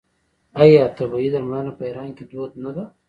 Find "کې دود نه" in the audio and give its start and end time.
2.17-2.71